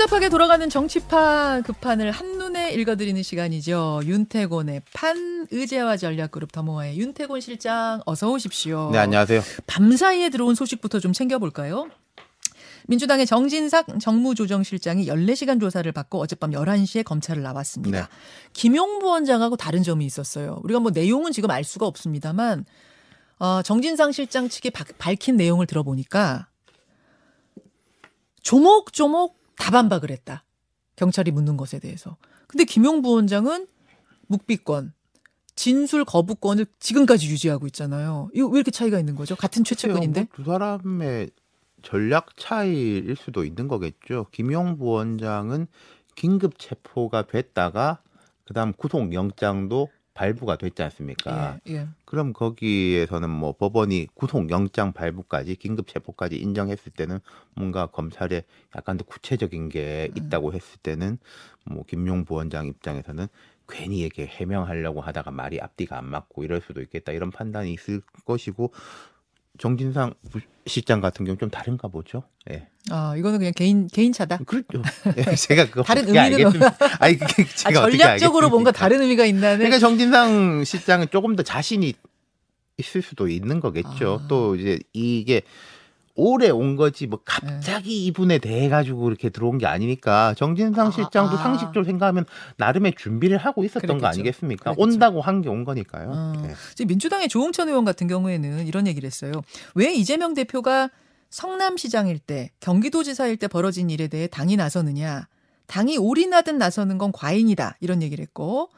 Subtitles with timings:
[0.00, 4.00] 복잡하게 돌아가는 정치판 급판을 한눈에 읽어드리는 시간이죠.
[4.06, 8.88] 윤태곤의 판 의제와 전략그룹 더모아의 윤태곤 실장 어서 오십시오.
[8.92, 9.42] 네, 안녕하세요.
[9.66, 11.90] 밤사이에 들어온 소식부터 좀 챙겨볼까요?
[12.86, 18.00] 민주당의 정진삭 정무조정실장이 14시간 조사를 받고 어젯밤 11시에 검찰을 나왔습니다.
[18.00, 18.06] 네.
[18.54, 20.60] 김용부 원장하고 다른 점이 있었어요.
[20.62, 22.64] 우리가 뭐 내용은 지금 알 수가 없습니다만
[23.38, 26.46] 어, 정진상 실장 측이 바- 밝힌 내용을 들어보니까
[28.42, 30.44] 조목조목 다 반박을 했다.
[30.96, 32.16] 경찰이 묻는 것에 대해서.
[32.48, 33.68] 근데 김용 부 원장은
[34.26, 34.92] 묵비권,
[35.54, 38.30] 진술 거부권을 지금까지 유지하고 있잖아요.
[38.34, 39.36] 이거 왜 이렇게 차이가 있는 거죠?
[39.36, 40.28] 같은 최측근인데?
[40.34, 41.30] 뭐두 사람의
[41.82, 44.26] 전략 차이일 수도 있는 거겠죠.
[44.32, 45.66] 김용 부 원장은
[46.16, 48.00] 긴급 체포가 됐다가
[48.46, 49.88] 그다음 구속 영장도
[50.20, 51.58] 발부가 됐지 않습니까?
[51.66, 51.88] 예, 예.
[52.04, 57.20] 그럼 거기에서는 뭐 법원이 구속 영장 발부까지 긴급 체포까지 인정했을 때는
[57.54, 58.44] 뭔가 검찰에
[58.76, 60.16] 약간 더 구체적인 게 음.
[60.18, 61.16] 있다고 했을 때는
[61.64, 63.28] 뭐 김용 부 원장 입장에서는
[63.66, 68.74] 괜히 이렇게 해명하려고 하다가 말이 앞뒤가 안 맞고 이럴 수도 있겠다 이런 판단이 있을 것이고
[69.60, 72.22] 정진상 부- 실장 같은 경우 좀 다른가 보죠.
[72.50, 72.66] 예.
[72.90, 74.38] 아, 이거는 그냥 개인 개인 차다.
[74.46, 74.82] 그렇죠.
[75.18, 76.50] 예, 제가 그거 다른 의미는.
[76.98, 78.48] 아니 그게 아, 제가 어떻게 전략적으로?
[78.48, 81.92] 뭔가 다른 의미가 있나는 그러니까 정진상 실장은 조금 더 자신이
[82.78, 84.22] 있을 수도 있는 거겠죠.
[84.24, 84.28] 아.
[84.28, 85.42] 또 이제 이게
[86.20, 91.36] 오래 온 거지 뭐 갑자기 이분에 대해 가지고 이렇게 들어온 게 아니니까 정진상 아, 실장도
[91.36, 91.42] 아.
[91.42, 92.26] 상식적으로 생각하면
[92.58, 94.00] 나름의 준비를 하고 있었던 그랬겠죠.
[94.02, 94.64] 거 아니겠습니까?
[94.74, 94.82] 그랬겠죠.
[94.82, 96.10] 온다고 한 게 온 거니까요.
[96.10, 96.32] 어.
[96.42, 96.54] 네.
[96.74, 99.32] 지금 민주당의 조홍천 의원 같은 경우에는 이런 얘기를 했어요.
[99.74, 100.90] 왜 이재명 대표가
[101.30, 105.28] 성남시장일 때, 경기도지사일 때 벌어진 일에 대해 당이 나서느냐.
[105.68, 107.76] 당이 올인하든 나서는 건 과잉이다.
[107.80, 108.68] 이런 얘기를 했고.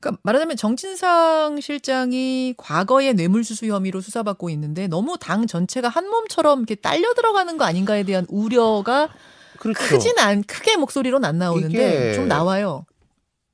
[0.00, 6.74] 그러니까 말하자면 정진상 실장이 과거의 뇌물수수 혐의로 수사받고 있는데 너무 당 전체가 한 몸처럼 이렇게
[6.74, 9.10] 딸려 들어가는 거 아닌가에 대한 우려가
[9.58, 9.78] 그렇죠.
[9.78, 12.86] 크진 않, 크게 목소리로는 안 나오는데 좀 나와요.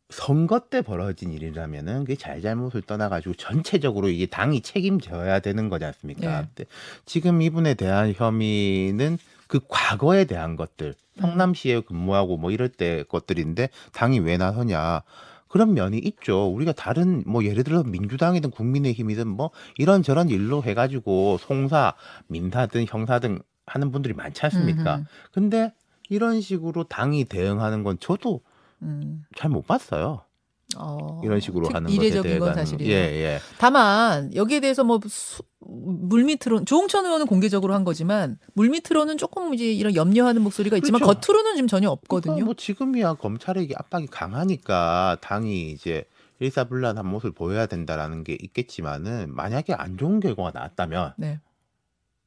[0.09, 6.43] 선거 때 벌어진 일이라면은 그게 잘잘못을 떠나가지고 전체적으로 이게 당이 책임져야 되는 거지 않습니까?
[6.43, 6.47] 네.
[6.55, 6.71] 근데
[7.05, 11.21] 지금 이분에 대한 혐의는 그 과거에 대한 것들, 음.
[11.21, 15.03] 성남시에 근무하고 뭐 이럴 때 것들인데 당이 왜 나서냐?
[15.49, 16.47] 그런 면이 있죠.
[16.53, 21.95] 우리가 다른 뭐 예를 들어 민주당이든 국민의힘이든 뭐 이런저런 일로 해가지고 송사,
[22.29, 24.97] 민사든 형사든 하는 분들이 많지 않습니까?
[24.97, 25.05] 음흠.
[25.33, 25.73] 근데
[26.09, 28.41] 이런 식으로 당이 대응하는 건 저도
[28.83, 29.25] 음.
[29.37, 30.23] 잘못 봤어요.
[30.79, 32.91] 어, 이런 식으로 특- 하는 이례적인 것에 사실이에요.
[32.93, 33.41] 예, 예.
[33.59, 39.95] 다만 여기에 대해서 뭐 수- 물밑으로 조홍천 의원은 공개적으로 한 거지만 물밑으로는 조금 이제 이런
[39.97, 41.21] 염려하는 목소리가 있지만 그렇죠.
[41.21, 42.35] 겉으로는 지금 전혀 없거든요.
[42.35, 46.05] 그러니까 뭐 지금이야 검찰에게 압박이 강하니까 당이 이제
[46.39, 51.41] 일사불란한 모습을 보여야 된다라는 게 있겠지만은 만약에 안 좋은 결과가 나왔다면 네.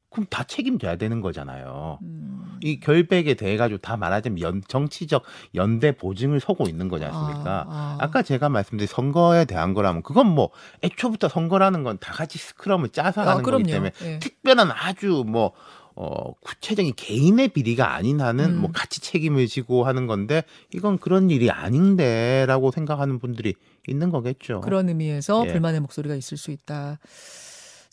[0.09, 1.99] 그럼 다 책임져야 되는 거잖아요.
[2.01, 2.18] 음.
[2.61, 5.23] 이 결백에 대해 가지고 다 말하자면 연, 정치적
[5.55, 7.65] 연대 보증을 서고 있는 거지 않습니까?
[7.69, 7.97] 아, 아.
[7.99, 10.49] 아 까 제가 말씀드린 선거에 대한 거라면 그건 뭐
[10.83, 13.65] 애초부터 선거라는 건 다 같이 스크럼을 짜서 아, 하는 거기 그럼요.
[13.67, 14.19] 때문에 예.
[14.19, 15.51] 특별한 아주 뭐
[15.95, 18.57] 어, 구체적인 개인의 비리가 아닌 한은 음.
[18.61, 20.43] 뭐 같이 책임을 지고 하는 건데
[20.73, 23.53] 이건 그런 일이 아닌데라고 생각하는 분들이
[23.87, 24.61] 있는 거겠죠.
[24.61, 25.51] 그런 의미에서 예.
[25.51, 26.99] 불만의 목소리가 있을 수 있다.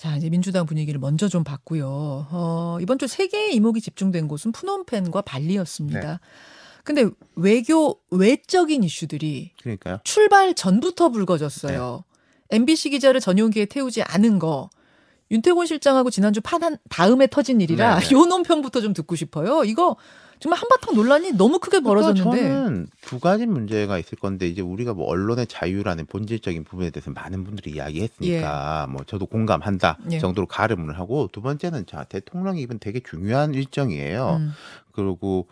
[0.06, 1.89] 자, 이제 민주당 분위기를 먼저 좀 봤고요.
[2.31, 6.00] 어, 이번 주 세 개의 이목이 집중된 곳은 푸놈펜과 발리였습니다.
[6.12, 6.19] 네.
[6.84, 9.99] 근데 외교 외적인 이슈들이 그러니까요.
[10.05, 12.05] 출발 전부터 불거졌어요.
[12.50, 12.56] 네.
[12.56, 14.71] MBC 기자를 전용기에 태우지 않은 거.
[15.33, 18.15] 윤태곤 실장하고 지난주 파한 다음에 터진 일이라 네, 네.
[18.15, 19.65] 요 논평부터 좀 듣고 싶어요.
[19.65, 19.97] 이거
[20.39, 22.31] 정말 한바탕 논란이 너무 크게 벌어졌는데.
[22.31, 27.11] 그러니까 저는 두 가지 문제가 있을 건데 이제 우리가 뭐 언론의 자유라는 본질적인 부분에 대해서
[27.11, 30.19] 많은 분들이 이야기했으니까 뭐 저도 공감한다 예.
[30.19, 34.37] 정도로 가름을 하고 두 번째는 자 대통령이 이번 되게 중요한 일정이에요.
[34.41, 34.53] 음,
[34.93, 35.47] 그리고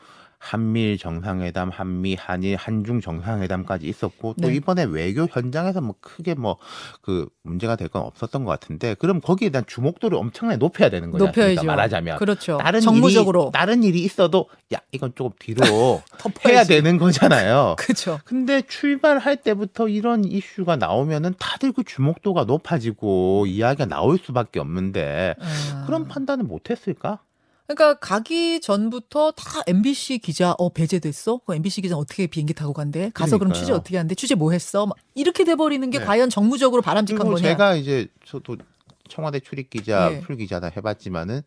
[0.44, 4.55] 한미일 정상회담, 한미 한일 한중 정상회담까지 있었고 또 네.
[4.56, 6.56] 이번에 외교 현장에서 뭐 크게 뭐
[7.03, 11.27] 그 문제가 될 건 없었던 것 같은데 그럼 거기에 대한 주목도를 엄청나게 높여야 되는 거죠.
[11.27, 11.65] 높여야죠.
[11.65, 12.59] 말하자면 그렇죠.
[12.59, 16.02] 다른 정무적으로 일이 다른 일이 있어도 야 이건 조금 뒤로.
[16.46, 17.76] 해야 되는 거잖아요.
[17.79, 18.20] 그렇죠.
[18.25, 25.85] 근데 출발할 때부터 이런 이슈가 나오면은 다들 그 주목도가 높아지고 이야기가 나올 수밖에 없는데 아.
[25.87, 27.20] 그런 판단을 못 했을까?
[27.66, 31.40] 그러니까 가기 전부터 다 MBC 기자 어 배제됐어?
[31.46, 33.11] 그 MBC 기자 어떻게 비행기 타고 간대?
[33.14, 33.55] 가서 그럼.
[33.55, 34.14] 취재 어떻게 한대?
[34.14, 34.84] 취재 뭐 했어?
[34.87, 36.05] 막 이렇게 돼 버리는 게 네.
[36.05, 37.43] 과연 정무적으로 바람직한 거냐?
[37.43, 38.56] 제가 이제 저도
[39.08, 40.20] 청와대 출입 기자, 예.
[40.20, 41.43] 풀 기자 다 해봤지만은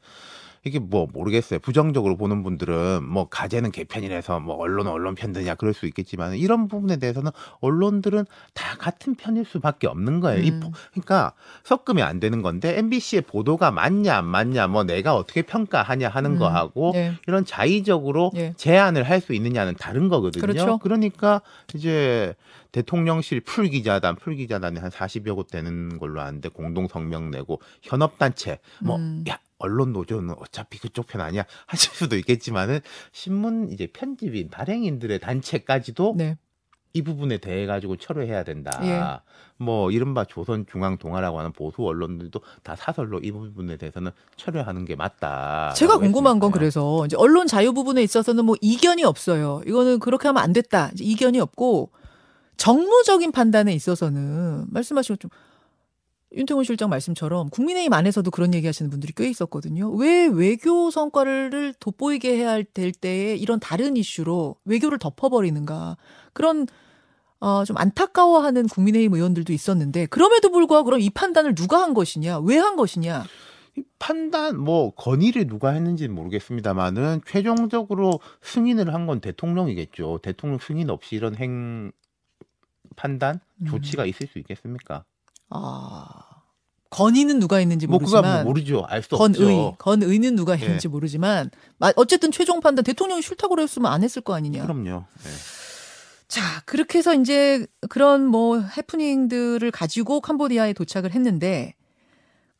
[0.68, 1.60] 이게 뭐 모르겠어요.
[1.60, 6.68] 부정적으로 보는 분들은 뭐 가재는 게 편이라서 뭐 언론은 언론 편드냐 그럴 수 있겠지만 이런
[6.68, 7.32] 부분에 대해서는
[7.62, 10.42] 언론들은 다 같은 편일 수밖에 없는 거예요.
[10.44, 10.60] 이 음.
[10.60, 11.34] 포- 그러니까
[11.64, 16.40] 섞으면 안 되는 건데 MBC의 보도가 맞냐 안 맞냐 뭐 내가 어떻게 평가하냐 하는 음.
[16.40, 17.14] 거하고 예.
[17.28, 18.54] 이런 자의적으로 예.
[18.56, 20.42] 제한을 할 수 있느냐는 다른 거거든요.
[20.42, 20.78] 그렇죠.
[20.78, 21.42] 그러니까
[21.74, 22.36] 이제
[22.72, 29.24] 대통령실 풀기자단, 풀기자단이 한 40여 곳 되는 걸로 아는데 공동 성명 내고 현업단체, 뭐, 음.
[29.28, 32.80] 야, 언론 노조는 어차피 그쪽 편 아니야 하실 수도 있겠지만은
[33.12, 36.38] 신문 이제 편집인 발행인들의 단체까지도 네.
[36.94, 38.80] 이 부분에 대해 가지고 철회해야 된다.
[38.82, 39.64] 예.
[39.64, 44.96] 뭐 이른바 조선 중앙 동아라고 하는 보수 언론들도 다 사설로 이 부분에 대해서는 철회하는 게
[44.96, 45.74] 맞다.
[45.76, 49.62] 제가 궁금한 건 그래서 이제 언론 자유 부분에 있어서는 뭐 이견이 없어요.
[49.68, 50.92] 이거는 그렇게 하면 안 됐다.
[51.00, 51.92] 이견이 없고
[52.56, 55.30] 정무적인 판단에 있어서는 말씀하신 것좀
[56.34, 59.90] 윤태곤 실장 말씀처럼 국민의힘 안에서도 그런 얘기하시는 분들이 꽤 있었거든요.
[59.92, 65.98] 왜 외교 성과를 돋보이게 해야 할될 때에 이런 다른 이슈로 외교를 덮어버리는가
[66.34, 66.68] 그런
[67.40, 72.58] 어, 좀 안타까워하는 국민의힘 의원들도 있었는데 그럼에도 불구하고 그럼 이 판단을 누가 한 것이냐, 왜
[72.58, 73.24] 한 것이냐?
[73.78, 80.20] 이 판단 뭐 건의를 누가 했는지는 모르겠습니다만은 최종적으로 승인을 한 건 대통령이겠죠.
[80.24, 81.92] 대통령 승인 없이 이런 행
[82.96, 83.68] 판단 음.
[83.68, 85.06] 조치가 있을 수 있겠습니까?
[85.50, 86.06] 아
[86.90, 88.86] 건의는 누가 했는지 뭐 그거 모르지만 뭐 모르죠.
[88.88, 89.76] 알 수 건의 없죠.
[89.78, 90.64] 건의는 누가 예.
[90.64, 94.64] 했는지 모르지만 마- 어쨌든 최종 판단 대통령이 싫다고 그랬으면 안 했을 거 아니냐.
[94.64, 95.06] 그럼요.
[95.24, 95.30] 네.
[96.28, 101.74] 자 그렇게 해서 이제 그런 뭐 해프닝들을 가지고 캄보디아에 도착을 했는데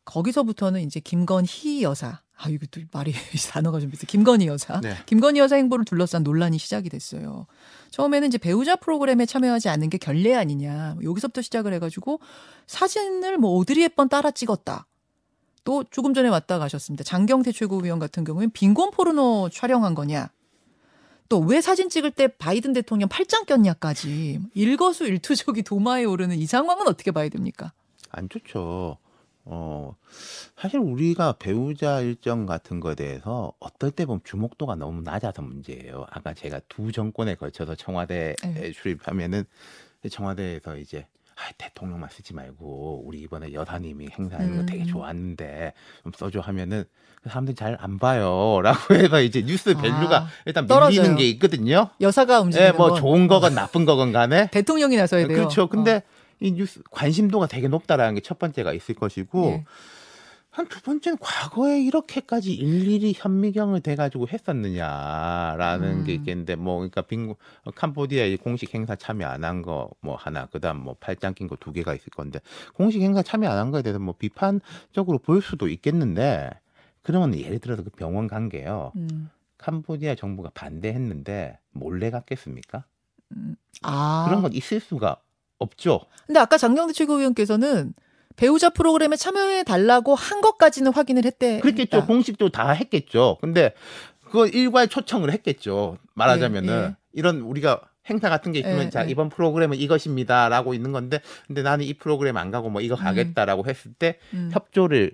[0.08, 3.12] 거기서부터는 이제 김건희 여사 아 이거 또 말이
[3.50, 4.94] 단어가 좀 비슷해 김건희 여사 네.
[5.06, 7.46] 김건희 여사 행보를 둘러싼 논란이 시작이 됐어요.
[7.90, 10.96] 처음에는 이제 배우자 프로그램에 참여하지 않는 게 결례 아니냐.
[11.02, 12.20] 여기서부터 시작을 해가지고
[12.66, 14.86] 사진을 뭐 오드리 헵번 따라 찍었다.
[15.64, 17.04] 또 조금 전에 왔다 가셨습니다.
[17.04, 20.30] 장경태 최고위원 같은 경우에는 빈곤 포르노 촬영한 거냐.
[21.28, 27.10] 또 왜 사진 찍을 때 바이든 대통령 팔짱 꼈냐까지 일거수일투족이 도마에 오르는 이 상황은 어떻게
[27.10, 27.72] 봐야 됩니까?
[28.10, 28.96] 안 좋죠.
[29.50, 29.96] 어,
[30.56, 36.06] 사실 우리가 배우자 일정 같은 거에 대해서 어떨 때 보면 주목도가 너무 낮아서 문제예요.
[36.10, 38.72] 아까 제가 두 정권에 걸쳐서 청와대에 네.
[38.72, 39.44] 출입하면은
[40.10, 44.86] 청와대에서 이제 아, 대통령만 쓰지 말고 우리 이번에 여사님이 행사하는 거 되게 음.
[44.88, 45.72] 좋았는데
[46.02, 46.84] 좀 써줘 하면은
[47.24, 50.90] 사람들이 잘 안 봐요라고 해서 이제 뉴스 밸류가 아, 일단 떨어져요.
[51.00, 51.90] 밀리는 게 있거든요.
[52.00, 55.36] 여사가 움직이는 예, 뭐건 좋은 거건 나쁜 거건 간에 대통령이 나서야 돼요.
[55.36, 55.68] 그렇죠.
[55.68, 56.17] 근데 어.
[56.40, 59.64] 이 뉴스 관심도가 되게 높다라는 게 첫 번째가 있을 것이고 예.
[60.50, 66.04] 한두 번째는 과거에 이렇게까지 일일이 현미경을 대가지고 했었느냐라는 음.
[66.04, 67.34] 게 있겠는데 뭐 그러니까 빙
[67.74, 71.72] 캄보디아에 공식 행사 참여 안 한 거 뭐 하나 그다음 뭐 팔짱 낀 거 두
[71.72, 72.40] 개가 있을 건데
[72.74, 76.50] 공식 행사 참여 안 한 거에 대해서 뭐 비판적으로 볼 수도 있겠는데
[77.02, 79.30] 그러면 예를 들어서 그 병원 관계요 음.
[79.58, 82.84] 캄보디아 정부가 반대했는데 몰래 갔겠습니까?
[83.36, 83.56] 음.
[83.82, 84.24] 아.
[84.26, 85.20] 그런 건 있을 수가
[85.58, 86.00] 없죠.
[86.26, 87.94] 근데 아까 장경태 최고위원께서는
[88.36, 91.60] 배우자 프로그램에 참여해 달라고 한 것까지는 확인을 했대.
[91.60, 91.96] 그랬겠죠.
[91.98, 92.06] 했다.
[92.06, 93.38] 공식도 다 했겠죠.
[93.40, 93.74] 근데
[94.24, 95.98] 그거 일괄 초청을 했겠죠.
[96.14, 96.96] 말하자면은 예, 예.
[97.12, 99.10] 이런 우리가 행사 같은 게 있으면 예, 자 예.
[99.10, 103.92] 이번 프로그램은 이것입니다라고 있는 건데 근데 나는 이 프로그램 안 가고 뭐 이거 가겠다라고 했을
[103.92, 104.50] 때 음.
[104.52, 105.12] 협조를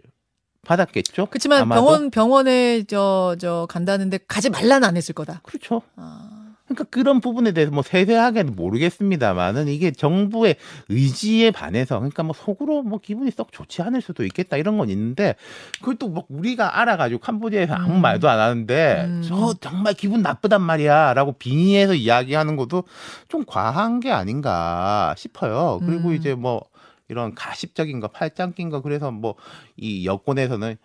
[0.67, 1.26] 받았겠죠.
[1.26, 1.82] 그렇지만 아마도?
[1.82, 5.40] 병원 병원에 저저 간다는데 가지 말라는 안 했을 거다.
[5.44, 5.82] 그렇죠.
[5.97, 6.34] 아.
[6.66, 10.56] 그러니까 그런 부분에 대해서 뭐 세세하게는 모르겠습니다만은 이게 정부의
[10.88, 15.37] 의지에 반해서 그러니까 뭐 속으로 뭐 기분이 썩 좋지 않을 수도 있겠다 이런 건 있는데
[15.81, 18.00] 그걸 또 뭐 우리가 알아가지고 캄보디아에서 아무 음.
[18.00, 19.22] 말도 안 하는데 음.
[19.25, 22.85] 저 정말 기분 나쁘단 말이야라고 빙의해서 이야기하는 것도
[23.28, 25.80] 좀 과한 게 아닌가 싶어요.
[25.85, 26.14] 그리고 음.
[26.14, 26.62] 이제 뭐
[27.09, 29.35] 이런 가십적인 거 팔짱 낀 거 그래서 뭐
[29.76, 30.76] 이 여권에서는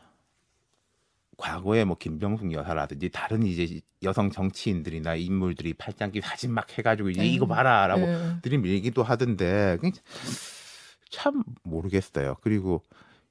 [1.39, 7.48] 과거에 뭐 김병숙 여사라든지 다른 이제 여성 정치인들이나 인물들이 팔짱끼 사진 막 해가지고 이제 이거
[7.48, 8.36] 봐라라고 예.
[8.41, 9.77] 들이밀기도 하던데
[11.10, 12.36] 참 모르겠어요.
[12.41, 12.84] 그리고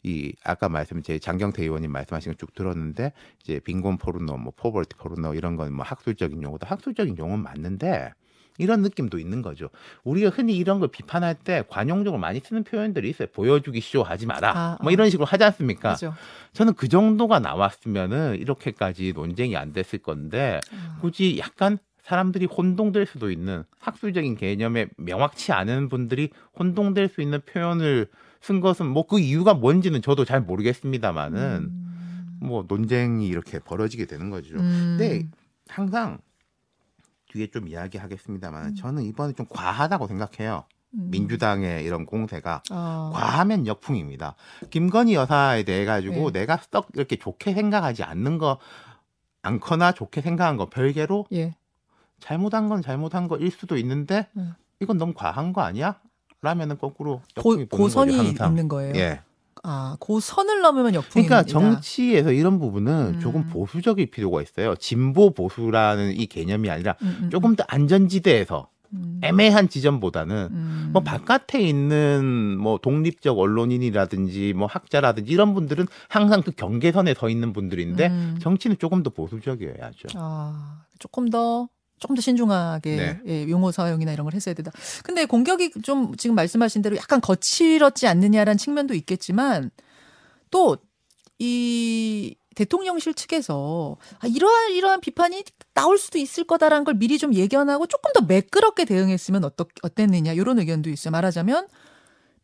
[0.02, 3.12] 이 아까 말씀 제 장경태 의원님 말씀하신 거 쭉 들었는데
[3.42, 8.12] 이제 빈곤 포르노, 뭐 포버티 포르노 이런 건 뭐 학술적인 용어도 학술적인 용어는 맞는데
[8.58, 9.70] 이런 느낌도 있는 거죠.
[10.04, 13.28] 우리가 흔히 이런 걸 비판할 때 관용적으로 많이 쓰는 표현들이 있어요.
[13.32, 14.50] 보여주기 쇼 하지 마라.
[14.50, 14.92] 아, 뭐 아.
[14.92, 15.94] 이런 식으로 하지 않습니까?
[15.94, 16.14] 그죠.
[16.52, 20.98] 저는 그 정도가 나왔으면은 이렇게까지 논쟁이 안 됐을 건데 아.
[21.00, 28.08] 굳이 약간 사람들이 혼동될 수도 있는 학술적인 개념에 명확치 않은 분들이 혼동될 수 있는 표현을
[28.40, 32.38] 쓴 것은 뭐 그 이유가 뭔지는 저도 잘 모르겠습니다만은 음.
[32.40, 34.54] 뭐 논쟁이 이렇게 벌어지게 되는 거죠.
[34.56, 34.96] 음.
[34.98, 35.28] 근데
[35.68, 36.18] 항상
[37.28, 38.74] 뒤에 좀 이야기하겠습니다만 음.
[38.74, 40.64] 저는 이번에 좀 과하다고 생각해요.
[40.94, 41.08] 음.
[41.10, 43.10] 민주당의 이런 공세가 아.
[43.12, 44.34] 과하면 역풍입니다.
[44.70, 46.40] 김건희 여사에 대해 가지고 네.
[46.40, 48.58] 내가 썩 이렇게 좋게 생각하지 않는 거
[49.42, 51.54] 않거나 좋게 생각한 거 별개로 예.
[52.20, 54.54] 잘못한 건 잘못한 거일 수도 있는데 음.
[54.80, 56.00] 이건 너무 과한 거 아니야?
[56.40, 58.46] 라면은 거꾸로 고, 고선이 거죠.
[58.46, 58.94] 있는 거예요.
[58.96, 59.20] 예.
[59.62, 61.42] 아, 고선을 넘으면 역풍입니다.
[61.42, 63.20] 그러니까 정치에서 이런 부분은 음.
[63.20, 64.74] 조금 보수적일 필요가 있어요.
[64.76, 69.20] 진보 보수라는 이 개념이 아니라 음, 음, 조금 더 안전지대에서 음.
[69.22, 70.90] 애매한 지점보다는 음.
[70.92, 77.52] 뭐 바깥에 있는 뭐 독립적 언론인이라든지 뭐 학자라든지 이런 분들은 항상 그 경계선에 서 있는
[77.52, 78.38] 분들인데 음.
[78.40, 80.08] 정치는 조금 더 보수적이어야죠.
[80.14, 83.20] 아, 조금 더 조금 더 신중하게 네.
[83.26, 84.70] 예, 용어 사용이나 이런 걸 했어야 된다.
[85.04, 89.70] 근데 공격이 좀 지금 말씀하신 대로 약간 거칠었지 않느냐라는 측면도 있겠지만
[90.50, 90.78] 또
[91.38, 97.86] 이 대통령실 측에서 아, 이러한 이러한 비판이 나올 수도 있을 거다라는 걸 미리 좀 예견하고
[97.86, 101.12] 조금 더 매끄럽게 대응했으면 어떻 어땠느냐 이런 의견도 있어요.
[101.12, 101.68] 말하자면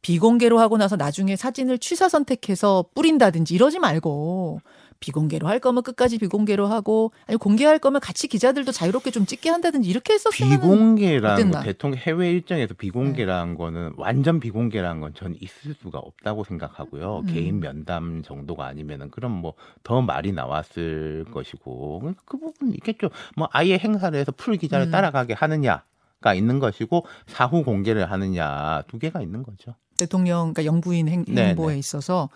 [0.02, 4.60] 비공개로 하고 나서 나중에 사진을 취사 선택해서 뿌린다든지 이러지 말고
[5.00, 9.88] 비공개로 할 거면 끝까지 비공개로 하고 아니 공개할 거면 같이 기자들도 자유롭게 좀 찍게 한다든지
[9.88, 11.58] 이렇게 했었으면 비공개라는 어땠나?
[11.58, 17.20] 거, 대통령 해외 일정에서 비공개라는 거는 완전 비공개라는 건 전 있을 수가 없다고 생각하고요.
[17.20, 17.26] 음.
[17.26, 23.10] 개인 면담 정도가 아니면은 그럼 뭐 더 말이 나왔을 것이고 그그 부분 있겠죠.
[23.36, 24.90] 뭐 아예 행사를 해서 풀 기자를 음.
[24.90, 25.84] 따라가게 하느냐
[26.20, 29.74] 가 있는 것이고 사후 공개를 하느냐 두 개가 있는 거죠.
[29.98, 31.78] 대통령 그러니까 영부인 행, 네, 행보에 네.
[31.78, 32.30] 있어서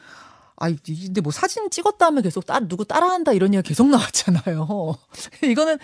[0.61, 4.67] 아 근데 뭐 사진 찍었다 하면 계속 따 누구 따라한다 이런 얘기가 계속 나왔잖아요.
[5.45, 5.79] 이거는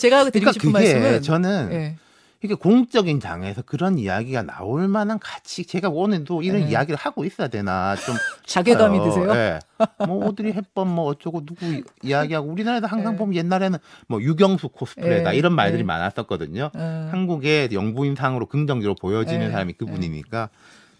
[0.00, 1.96] 제가 드리고 그러니까 싶은 말씀은 저는 예.
[2.42, 6.70] 이게 공적인 장에서 그런 이야기가 나올 만한 가치 제가 오늘도 이런 네.
[6.70, 8.14] 이야기를 하고 있어야 되나 좀
[8.46, 8.98] 자괴감이.
[9.02, 9.30] 드세요?
[9.34, 9.58] 예.
[10.06, 13.18] 뭐 오드리 헵번 뭐 어쩌고 누구 이- 이야기하고 우리나라에도 항상 네.
[13.18, 13.78] 보면 옛날에는
[14.08, 15.36] 뭐 유경수 코스프레다 네.
[15.36, 15.86] 이런 말들이 네.
[15.86, 16.70] 많았었거든요.
[16.74, 19.50] 어, 한국의 영부인상으로 긍정적으로 보여지는 네.
[19.52, 20.50] 사람이 그분이니까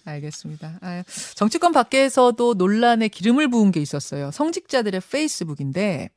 [0.07, 0.79] 알겠습니다.
[0.81, 4.31] 아, 정치권 밖에서도 논란에 기름을 부은 게 있었어요.
[4.31, 6.11] 성직자들의 페이스북인데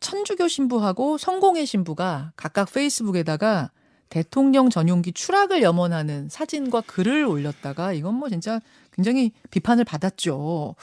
[0.00, 3.70] 천주교 신부하고 성공회 신부가 각각 페이스북에다가
[4.08, 8.60] 대통령 전용기 추락을 염원하는 사진과 글을 올렸다가 이건 뭐 진짜
[8.92, 10.76] 굉장히 비판을 받았죠.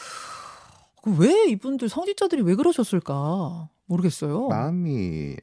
[1.03, 4.48] 그왜 이분들 성직자들이 왜 그러셨을까 모르겠어요.
[4.48, 5.36] 마음이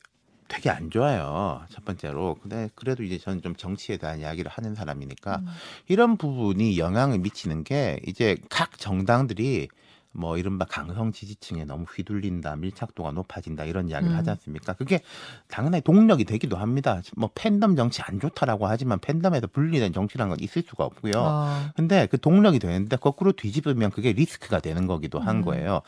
[0.51, 1.65] 되게 안 좋아요.
[1.71, 2.37] 첫 번째로.
[2.43, 5.47] 근데 그래도 이제 저는 좀 정치에 대한 이야기를 하는 사람이니까 음.
[5.87, 9.69] 이런 부분이 영향을 미치는 게 이제 각 정당들이
[10.13, 14.19] 뭐 이른바 강성 지지층에 너무 휘둘린다, 밀착도가 높아진다 이런 이야기를 음.
[14.19, 14.73] 하지 않습니까?
[14.73, 15.01] 그게
[15.49, 17.01] 당연히 동력이 되기도 합니다.
[17.17, 21.13] 뭐 팬덤 정치 안 좋다라고 하지만 팬덤에서 분리된 정치라는 건 있을 수가 없고요.
[21.17, 25.43] 아, 근데 그 동력이 되는데 거꾸로 뒤집으면 그게 리스크가 되는 거기도 한 음.
[25.43, 25.83] 거예요.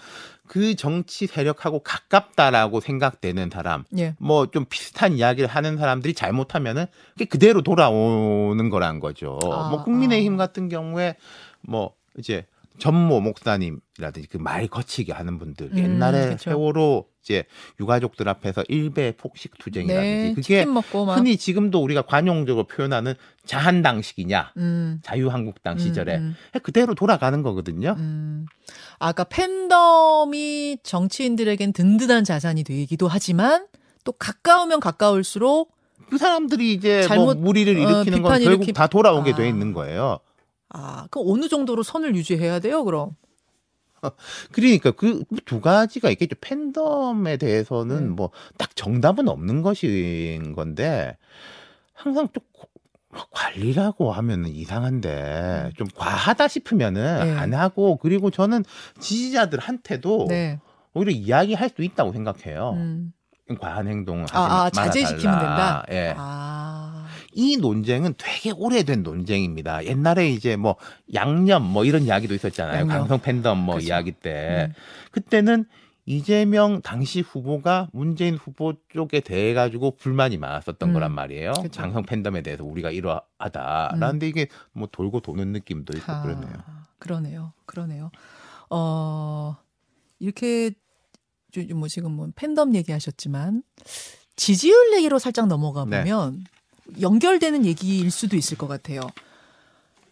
[0.47, 4.15] 그 정치 세력하고 가깝다라고 생각되는 사람, 예.
[4.19, 9.39] 뭐좀 비슷한 이야기를 하는 사람들이 잘못하면은 그게 그대로 돌아오는 거란 거죠.
[9.45, 11.17] 아, 뭐 국민의힘 같은 경우에
[11.63, 12.47] 뭐 이제
[12.83, 16.51] 전모 목사님이라든지 그 말 거치게 하는 분들 음, 옛날에 그쵸.
[16.51, 17.45] 세월호 이제
[17.79, 20.65] 유가족들 앞에서 일배 폭식 투쟁이라든지 네, 그게
[21.15, 23.15] 흔히 지금도 우리가 관용적으로 표현하는
[23.47, 26.35] 자한당식이냐 음, 자유한국당 시절에 음,
[26.65, 27.95] 그대로 돌아가는 거거든요.
[27.99, 28.47] 음.
[28.99, 33.67] 아까 팬덤이 정치인들에겐 든든한 자산이 되기도 하지만
[34.05, 35.71] 또 가까우면 가까울수록
[36.11, 39.37] 그 사람들이 이제 잘못, 뭐 무리를 어, 일으키는 건 비판 결국 일으키- 다 돌아오게 아.
[39.37, 40.19] 돼 있는 거예요.
[40.75, 43.15] 아, 그 어느 정도로 선을 유지해야 돼요, 그럼?
[44.53, 46.35] 그러니까 그 두 가지가 있겠죠.
[46.41, 48.07] 팬덤에 대해서는 네.
[48.15, 51.17] 뭐딱 정답은 없는 것인 건데
[51.95, 52.69] 항상 좀 고-
[53.31, 57.27] 관리라고 하면은 이상한데 좀 과하다 싶으면은 음.
[57.27, 57.33] 네.
[57.39, 58.65] 안 하고 그리고 저는
[59.01, 60.59] 지지자들한테도 네.
[60.95, 62.71] 오히려 이야기할 수 있다고 생각해요.
[62.77, 63.13] 음.
[63.61, 64.71] 과한 행동을 하지 아, 아.
[64.71, 65.85] 자제시키면 된다?
[65.91, 66.15] 예.
[66.17, 67.02] 아.
[67.33, 69.85] 이 논쟁은 되게 오래된 논쟁입니다.
[69.87, 70.77] 옛날에 이제 뭐
[71.15, 72.81] 양념 뭐 이런 이야기도 있었잖아요.
[72.81, 72.99] 양념.
[72.99, 73.89] 강성 팬덤 뭐 그렇죠.
[73.89, 74.69] 이야기 때.
[74.71, 74.75] 음.
[75.11, 75.65] 그때는
[76.05, 80.93] 이재명 당시 후보가 문재인 후보 쪽에 대해 가지고 불만이 많았었던 음.
[80.95, 81.53] 거란 말이에요.
[81.63, 81.81] 그쵸.
[81.81, 86.53] 강성 팬덤에 대해서 우리가 이러하다 라는데 이게 뭐 돌고 도는 느낌도 있고 아, 그러네요.
[86.99, 87.53] 그러네요.
[87.67, 88.11] 그러네요.
[88.71, 89.57] 어,
[90.19, 90.73] 이렇게
[91.53, 93.63] 저- 뭐 지금 뭐 팬덤 얘기하셨지만
[94.37, 95.99] 지지율 얘기로 살짝 넘어가 네.
[96.01, 96.43] 보면
[97.01, 99.01] 연결되는 얘기일 수도 있을 것 같아요.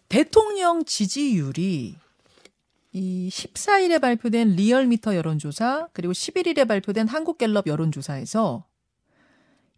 [0.09, 1.97] 대통령 지지율이
[2.93, 8.65] 이 14일에 발표된 리얼미터 여론조사 그리고 11일에 발표된 한국갤럽 여론조사에서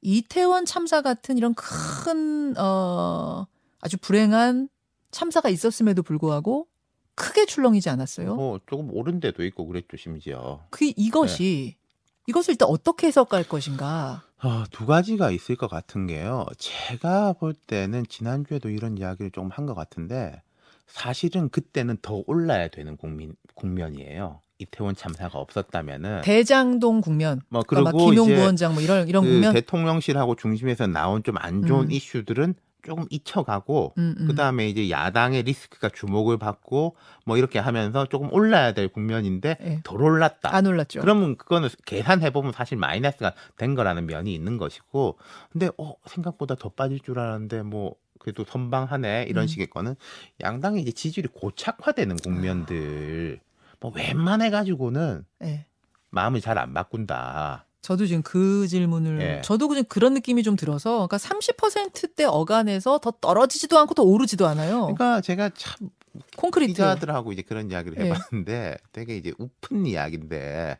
[0.01, 3.47] 이태원 참사 같은 이런 큰 어,
[3.81, 4.69] 아주 불행한
[5.11, 6.67] 참사가 있었음에도 불구하고
[7.15, 8.35] 크게 출렁이지 않았어요.
[8.35, 10.65] 뭐 조금 오른 데도 있고 그랬죠 심지어.
[10.71, 11.83] 그 이것이 네.
[12.27, 14.25] 이것을 일단 어떻게 해석할 것인가?
[14.45, 16.47] 어, 두 가지가 있을 것 같은 게요.
[16.59, 20.43] 제가 볼 때는 지난주에도 이런 이야기를 조금 한것 같은데
[20.87, 24.41] 사실은 그때는 더 올라야 되는 국민 국면이에요.
[24.59, 27.41] 이태원 참사가 없었다면은 대장동 국면.
[27.49, 29.53] 뭐 그러니까 막 그리고 김용 이제 부원장 뭐 이런 이런 그 국면.
[29.55, 31.91] 대통령실하고 중심에서 나온 좀 안 좋은 음.
[31.93, 34.27] 이슈들은 조금 잊혀가고 음, 음.
[34.27, 39.81] 그다음에 이제 야당의 리스크가 주목을 받고 뭐 이렇게 하면서 조금 올라야 될 국면인데 예.
[39.85, 40.55] 덜 올랐다.
[40.55, 41.01] 안 올랐죠.
[41.01, 45.19] 그러면 그거는 계산해 보면 사실 마이너스가 된 거라는 면이 있는 것이고
[45.53, 49.47] 근데 어 생각보다 더 빠질 줄 알았는데 뭐 그래도 선방하네 이런 음.
[49.47, 49.95] 식의 거는
[50.41, 53.41] 양당의 이제 지지율이 고착화되는 국면들
[53.81, 55.67] 뭐 웬만해 가지고는 예.
[56.11, 57.67] 마음을 잘 안 바꾼다.
[57.83, 59.41] 저도 지금 그 질문을 예.
[59.43, 64.83] 저도 그냥 그런 느낌이 좀 들어서 그러니까 30%대 어간에서 더 떨어지지도 않고 더 오르지도 않아요.
[64.83, 65.91] 그러니까 제가 참
[66.37, 66.73] 콘크리트.
[66.73, 68.07] 기자들하고 이제 그런 이야기를 예.
[68.07, 70.79] 해봤는데 되게 이제 우픈 이야기인데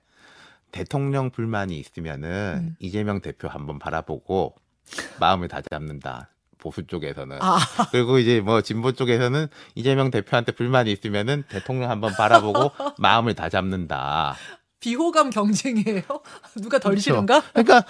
[0.71, 2.77] 대통령 불만이 있으면은 음.
[2.79, 4.55] 이재명 대표 한번 바라보고
[5.19, 6.29] 마음을 다잡는다.
[6.59, 7.59] 보수 쪽에서는 아,
[7.91, 14.37] 그리고 이제 뭐 진보 쪽에서는 이재명 대표한테 불만이 있으면은 대통령 한번 바라보고 마음을 다잡는다.
[14.83, 16.03] 비호감 경쟁이에요.
[16.61, 17.01] 누가 덜 그렇죠.
[17.01, 17.41] 싫은가?
[17.53, 17.85] 그러니까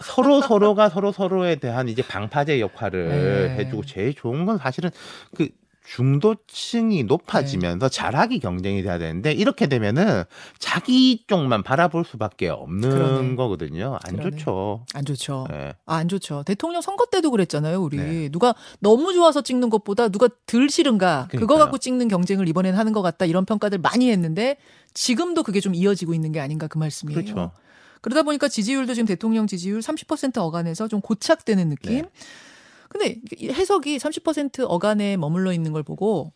[0.00, 3.64] 서로 서로가 서로 서로에 대한 이제 방파제 역할을 네.
[3.64, 4.90] 해주고 제일 좋은 건 사실은
[5.34, 5.48] 그
[5.86, 10.24] 중도층이 높아지면서 자라기 경쟁이 돼야 되는데 이렇게 되면은
[10.58, 13.34] 자기 쪽만 바라볼 수밖에 없는 그러네.
[13.36, 13.98] 거거든요.
[14.04, 14.36] 안 그러네.
[14.36, 14.84] 좋죠.
[14.94, 15.46] 안 좋죠.
[15.52, 15.74] 예.
[15.86, 16.42] 아, 안 좋죠.
[16.44, 17.96] 대통령 선거 때도 그랬잖아요, 우리.
[17.96, 18.28] 네.
[18.28, 21.28] 누가 너무 좋아서 찍는 것보다 누가 덜 싫은가.
[21.30, 21.58] 그거 그러니까요.
[21.58, 23.24] 갖고 찍는 경쟁을 이번엔 하는 것 같다.
[23.24, 24.56] 이런 평가들 많이 했는데
[24.92, 27.22] 지금도 그게 좀 이어지고 있는 게 아닌가 그 말씀이에요.
[27.22, 27.52] 그렇죠.
[28.00, 32.06] 그러다 보니까 지지율도 지금 대통령 지지율 30% 어간에서 좀 고착되는 느낌.
[32.98, 33.16] 네.
[33.16, 36.32] 근데 이 해석이 30% 어간에 머물러 있는 걸 보고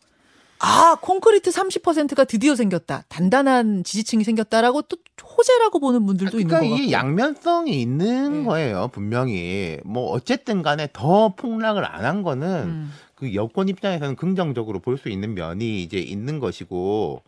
[0.63, 3.03] 아, 콘크리트 30%가 드디어 생겼다.
[3.09, 4.97] 단단한 지지층이 생겼다라고 또
[5.37, 6.83] 호재라고 보는 분들도 그러니까 있는 것 같고.
[6.83, 8.43] 이게 양면성이 있는 네.
[8.47, 8.89] 거예요.
[8.89, 12.91] 분명히 뭐 어쨌든 간에 더 폭락을 안 한 거는 음.
[13.15, 17.23] 그 여권 입장에서는 긍정적으로 볼 수 있는 면이 이제 있는 것이고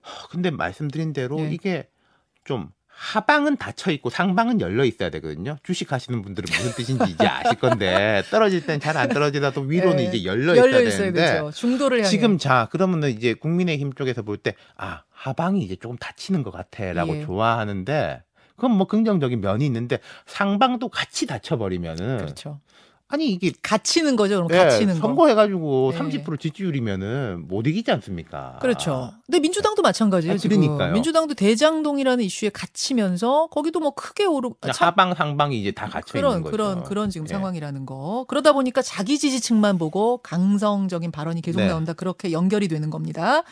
[0.00, 1.50] 하, 근데 말씀드린 대로 예.
[1.52, 1.88] 이게
[2.44, 2.70] 좀
[3.02, 5.56] 하방은 닫혀 있고 상방은 열려 있어야 되거든요.
[5.62, 10.04] 주식 하시는 분들은 무슨 뜻인지 이제 아실 건데 떨어질 땐 잘 안 떨어지다도 위로는 예.
[10.08, 11.50] 이제 열려, 열려 있어야 되는데 되죠.
[11.50, 12.02] 중도를.
[12.04, 17.16] 지금 자 그러면은 이제 국민의힘 쪽에서 볼 때 아 하방이 이제 조금 닫히는 것 같아라고
[17.16, 17.24] 예.
[17.24, 18.22] 좋아하는데
[18.56, 22.60] 그건 뭐 긍정적인 면이 있는데 상방도 같이 닫혀버리면은 그렇죠.
[23.12, 24.46] 아니 이게 갇히는 거죠.
[24.46, 25.00] 그럼 예, 갇히는 거.
[25.00, 25.98] 선거해가지고 예.
[25.98, 28.58] 30% 지지율이면은 못 이기지 않습니까?
[28.62, 29.12] 그렇죠.
[29.26, 30.34] 근데 민주당도 마찬가지예요.
[30.34, 30.92] 아, 지금 그러니까요.
[30.92, 36.12] 민주당도 대장동이라는 이슈에 갇히면서 거기도 뭐 크게 오르 그냥 참- 하방 상방이 이제 다 갇혀
[36.12, 36.52] 그런 있는 거죠.
[36.52, 37.32] 그런 그런 지금 예.
[37.32, 38.24] 상황이라는 거.
[38.28, 41.66] 그러다 보니까 자기 지지층만 보고 강성적인 발언이 계속 네.
[41.66, 41.92] 나온다.
[41.92, 43.42] 그렇게 연결이 되는 겁니다.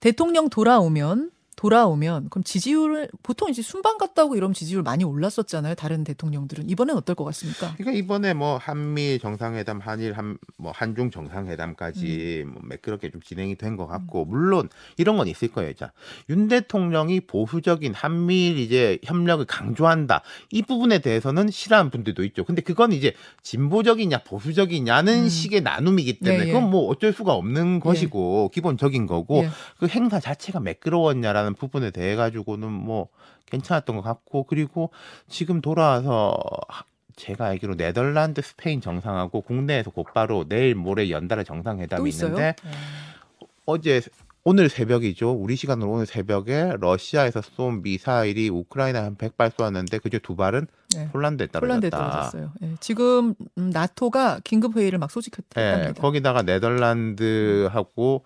[0.00, 5.74] 대통령 돌아오면 돌아오면 그럼 지지율을 보통 이제 순방 갔다 오고 이러면 지지율 많이 올랐었잖아요.
[5.74, 7.74] 다른 대통령들은 이번엔 어떨 것 같습니까?
[7.76, 12.52] 그러니까 이번에 뭐 한미 정상회담, 한일 한 뭐 한중 정상회담까지 음.
[12.52, 15.72] 뭐 매끄럽게 좀 진행이 된 것 같고 물론 이런 건 있을 거예요.
[15.74, 15.92] 자,
[16.30, 20.22] 윤 대통령이 보수적인 한미일 이제 협력을 강조한다.
[20.50, 22.44] 이 부분에 대해서는 싫어하는 분들도 있죠.
[22.44, 25.28] 근데 그건 이제 진보적이냐 보수적이냐는 음.
[25.28, 26.52] 식의 나눔이기 때문에 예, 예.
[26.52, 29.50] 그건 뭐 어쩔 수가 없는 것이고 기본적인 거고 예.
[29.78, 33.08] 그 행사 자체가 매끄러웠냐라는 부분에 대해 가지고는 뭐
[33.46, 34.90] 괜찮았던 것 같고 그리고
[35.28, 36.36] 지금 돌아와서
[36.68, 36.84] 하-
[37.16, 42.10] 제가 알기로 네덜란드, 스페인 정상하고 국내에서 곧바로 내일 모레 연달아 또 정상회담이?
[42.10, 43.46] 있는데 어.
[43.66, 44.00] 어제
[44.44, 45.32] 오늘 새벽이죠.
[45.32, 51.08] 우리 시간으로 오늘 새벽에 러시아에서 쏜 미사일이 우크라이나에 한 100발 쏘았는데 그중 두 발은 네.
[51.10, 51.60] 폴란드에 떨어졌다.
[51.60, 52.52] 폴란드에 떨어졌어요.
[52.62, 52.74] 예.
[52.80, 56.00] 지금 음, 나토가 긴급 회의를 막 예, 소집했답니다.
[56.00, 58.24] 거기다가 네덜란드하고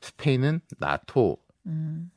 [0.00, 2.10] 스페인은 나토 음.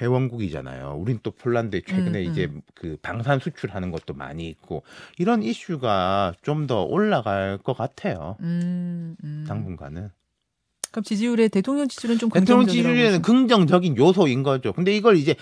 [0.00, 0.96] 회원국이잖아요.
[1.00, 2.30] 우린 또 폴란드에 최근에 음, 음.
[2.30, 4.82] 이제 그 방산 수출하는 것도 많이 있고
[5.18, 8.36] 이런 이슈가 좀 더 올라갈 것 같아요.
[8.40, 9.44] 음, 음.
[9.48, 10.10] 당분간은.
[10.90, 14.72] 그럼 지지율의 대통령 지지율은 좀 대통령 지지율에는 긍정적인 요소인 거죠.
[14.72, 15.34] 근데 이걸 이제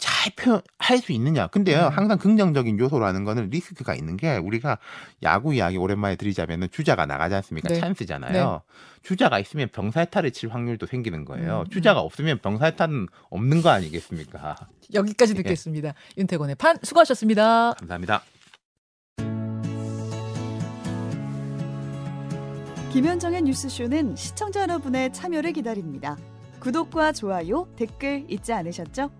[0.00, 1.46] 잘 표현할 수 있느냐.
[1.46, 1.96] 근데 요, 음.
[1.96, 4.78] 항상 긍정적인 요소라는 거는 리스크가 있는 게 우리가
[5.22, 7.68] 야구 이야기 오랜만에 드리자면은 주자가 나가지 않습니까?
[7.68, 7.78] 네.
[7.78, 8.62] 찬스잖아요.
[9.02, 11.64] 주자가 있으면 병살타를 칠 확률도 생기는 거예요.
[11.66, 14.56] 음, 주자가 없으면 병살타는 없는 거 아니겠습니까?
[14.94, 15.36] 여기까지 예.
[15.36, 15.94] 듣겠습니다.
[16.16, 17.74] 윤태곤의 판 수고하셨습니다.
[17.74, 18.22] 감사합니다.
[22.92, 26.16] 김현정의 뉴스쇼는 시청자 여러분의 참여를 기다립니다.
[26.58, 29.19] 구독과 좋아요, 댓글 잊지 않으셨죠?